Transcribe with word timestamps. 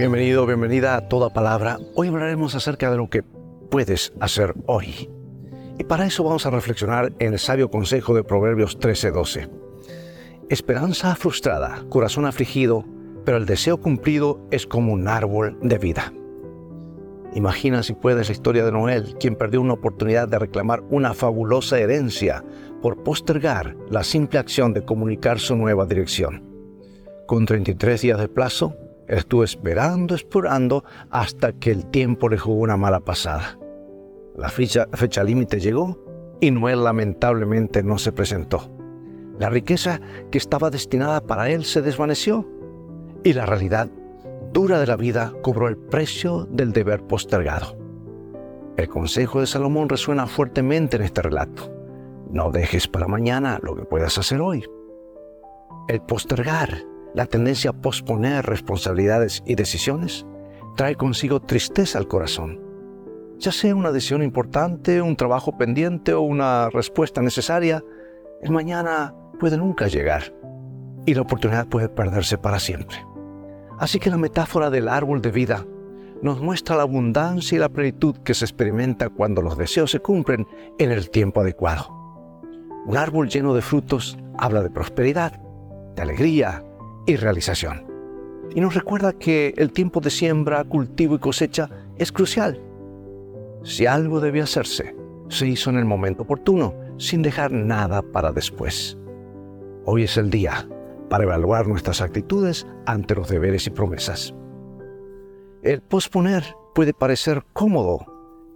Bienvenido, 0.00 0.46
bienvenida 0.46 0.96
a 0.96 1.08
Toda 1.08 1.28
Palabra. 1.28 1.76
Hoy 1.94 2.08
hablaremos 2.08 2.54
acerca 2.54 2.90
de 2.90 2.96
lo 2.96 3.10
que 3.10 3.22
puedes 3.22 4.14
hacer 4.18 4.54
hoy. 4.64 5.10
Y 5.78 5.84
para 5.84 6.06
eso 6.06 6.24
vamos 6.24 6.46
a 6.46 6.50
reflexionar 6.50 7.12
en 7.18 7.34
el 7.34 7.38
sabio 7.38 7.70
consejo 7.70 8.14
de 8.14 8.24
Proverbios 8.24 8.78
13:12. 8.78 9.50
Esperanza 10.48 11.14
frustrada, 11.16 11.84
corazón 11.90 12.24
afligido, 12.24 12.86
pero 13.26 13.36
el 13.36 13.44
deseo 13.44 13.76
cumplido 13.76 14.40
es 14.50 14.66
como 14.66 14.94
un 14.94 15.06
árbol 15.06 15.58
de 15.60 15.76
vida. 15.76 16.14
Imagina 17.34 17.82
si 17.82 17.92
puedes 17.92 18.28
la 18.28 18.32
historia 18.32 18.64
de 18.64 18.72
Noel, 18.72 19.16
quien 19.20 19.36
perdió 19.36 19.60
una 19.60 19.74
oportunidad 19.74 20.28
de 20.28 20.38
reclamar 20.38 20.82
una 20.88 21.12
fabulosa 21.12 21.78
herencia 21.78 22.42
por 22.80 23.02
postergar 23.02 23.76
la 23.90 24.02
simple 24.02 24.38
acción 24.38 24.72
de 24.72 24.82
comunicar 24.82 25.38
su 25.38 25.56
nueva 25.56 25.84
dirección. 25.84 26.42
Con 27.26 27.44
33 27.44 28.00
días 28.00 28.18
de 28.18 28.28
plazo, 28.28 28.74
estuvo 29.16 29.44
esperando, 29.44 30.14
esperando, 30.14 30.84
hasta 31.10 31.52
que 31.52 31.70
el 31.70 31.86
tiempo 31.86 32.28
le 32.28 32.38
jugó 32.38 32.60
una 32.60 32.76
mala 32.76 33.00
pasada. 33.00 33.58
La 34.36 34.48
fecha, 34.48 34.86
fecha 34.92 35.24
límite 35.24 35.60
llegó 35.60 35.98
y 36.40 36.50
Noel 36.50 36.84
lamentablemente 36.84 37.82
no 37.82 37.98
se 37.98 38.12
presentó. 38.12 38.70
La 39.38 39.50
riqueza 39.50 40.00
que 40.30 40.38
estaba 40.38 40.70
destinada 40.70 41.20
para 41.22 41.50
él 41.50 41.64
se 41.64 41.82
desvaneció 41.82 42.48
y 43.24 43.32
la 43.32 43.46
realidad 43.46 43.90
dura 44.52 44.78
de 44.78 44.86
la 44.86 44.96
vida 44.96 45.32
cobró 45.42 45.68
el 45.68 45.76
precio 45.76 46.46
del 46.50 46.72
deber 46.72 47.02
postergado. 47.02 47.76
El 48.76 48.88
consejo 48.88 49.40
de 49.40 49.46
Salomón 49.46 49.88
resuena 49.88 50.26
fuertemente 50.26 50.96
en 50.96 51.02
este 51.02 51.22
relato. 51.22 51.70
No 52.30 52.50
dejes 52.50 52.86
para 52.86 53.08
mañana 53.08 53.58
lo 53.62 53.74
que 53.74 53.84
puedas 53.84 54.16
hacer 54.18 54.40
hoy. 54.40 54.64
El 55.88 56.00
postergar 56.02 56.84
la 57.14 57.26
tendencia 57.26 57.70
a 57.70 57.72
posponer 57.74 58.46
responsabilidades 58.46 59.42
y 59.46 59.54
decisiones 59.54 60.26
trae 60.76 60.94
consigo 60.94 61.40
tristeza 61.40 61.98
al 61.98 62.08
corazón. 62.08 62.60
Ya 63.38 63.52
sea 63.52 63.74
una 63.74 63.92
decisión 63.92 64.22
importante, 64.22 65.00
un 65.02 65.16
trabajo 65.16 65.56
pendiente 65.56 66.12
o 66.12 66.20
una 66.20 66.70
respuesta 66.70 67.22
necesaria, 67.22 67.82
el 68.42 68.50
mañana 68.50 69.14
puede 69.38 69.56
nunca 69.56 69.88
llegar 69.88 70.34
y 71.06 71.14
la 71.14 71.22
oportunidad 71.22 71.66
puede 71.66 71.88
perderse 71.88 72.38
para 72.38 72.60
siempre. 72.60 72.96
Así 73.78 73.98
que 73.98 74.10
la 74.10 74.18
metáfora 74.18 74.68
del 74.70 74.88
árbol 74.88 75.22
de 75.22 75.30
vida 75.30 75.66
nos 76.22 76.40
muestra 76.40 76.76
la 76.76 76.82
abundancia 76.82 77.56
y 77.56 77.58
la 77.58 77.70
plenitud 77.70 78.16
que 78.18 78.34
se 78.34 78.44
experimenta 78.44 79.08
cuando 79.08 79.40
los 79.40 79.56
deseos 79.56 79.90
se 79.90 80.00
cumplen 80.00 80.46
en 80.78 80.90
el 80.90 81.08
tiempo 81.10 81.40
adecuado. 81.40 81.88
Un 82.86 82.96
árbol 82.96 83.28
lleno 83.28 83.54
de 83.54 83.62
frutos 83.62 84.18
habla 84.38 84.62
de 84.62 84.70
prosperidad, 84.70 85.40
de 85.96 86.02
alegría, 86.02 86.62
y 87.06 87.16
realización. 87.16 87.86
Y 88.54 88.60
nos 88.60 88.74
recuerda 88.74 89.12
que 89.12 89.54
el 89.56 89.72
tiempo 89.72 90.00
de 90.00 90.10
siembra, 90.10 90.64
cultivo 90.64 91.14
y 91.14 91.18
cosecha 91.18 91.68
es 91.96 92.10
crucial. 92.10 92.60
Si 93.62 93.86
algo 93.86 94.20
debía 94.20 94.44
hacerse, 94.44 94.96
se 95.28 95.46
hizo 95.46 95.70
en 95.70 95.76
el 95.76 95.84
momento 95.84 96.22
oportuno, 96.22 96.74
sin 96.98 97.22
dejar 97.22 97.52
nada 97.52 98.02
para 98.02 98.32
después. 98.32 98.98
Hoy 99.84 100.02
es 100.02 100.16
el 100.16 100.30
día 100.30 100.68
para 101.08 101.24
evaluar 101.24 101.66
nuestras 101.66 102.00
actitudes 102.00 102.66
ante 102.86 103.14
los 103.14 103.28
deberes 103.28 103.66
y 103.66 103.70
promesas. 103.70 104.34
El 105.62 105.82
posponer 105.82 106.44
puede 106.74 106.94
parecer 106.94 107.44
cómodo, 107.52 108.06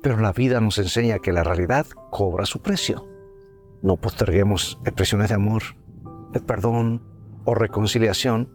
pero 0.03 0.19
la 0.19 0.33
vida 0.33 0.61
nos 0.61 0.79
enseña 0.79 1.19
que 1.19 1.33
la 1.33 1.45
realidad 1.45 1.87
cobra 2.11 2.47
su 2.47 2.61
precio. 2.61 3.07
No 3.83 3.97
posterguemos 3.97 4.79
expresiones 4.85 5.29
de 5.29 5.35
amor, 5.35 5.63
de 6.33 6.41
perdón, 6.41 7.03
o 7.45 7.55
reconciliación, 7.55 8.53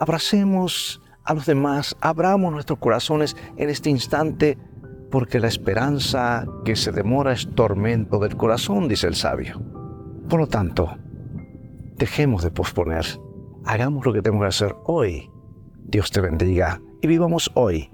abracemos 0.00 1.00
a 1.24 1.34
los 1.34 1.46
demás, 1.46 1.96
abramos 2.00 2.52
nuestros 2.52 2.78
corazones 2.78 3.36
en 3.56 3.70
este 3.70 3.90
instante, 3.90 4.58
porque 5.10 5.40
la 5.40 5.48
esperanza 5.48 6.46
que 6.64 6.76
se 6.76 6.92
demora 6.92 7.32
es 7.32 7.48
tormento 7.54 8.18
del 8.18 8.36
corazón, 8.36 8.88
dice 8.88 9.06
el 9.06 9.14
sabio. 9.14 9.62
Por 10.28 10.40
lo 10.40 10.46
tanto, 10.46 10.96
dejemos 11.96 12.42
de 12.42 12.50
posponer, 12.50 13.06
hagamos 13.64 14.04
lo 14.04 14.12
que 14.12 14.22
tenemos 14.22 14.42
que 14.42 14.48
hacer 14.48 14.76
hoy. 14.84 15.30
Dios 15.84 16.10
te 16.10 16.20
bendiga 16.20 16.80
y 17.00 17.06
vivamos 17.06 17.50
hoy 17.54 17.90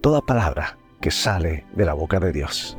toda 0.00 0.20
palabra 0.20 0.78
que 1.00 1.10
sale 1.10 1.66
de 1.74 1.84
la 1.84 1.94
boca 1.94 2.18
de 2.18 2.32
Dios. 2.32 2.76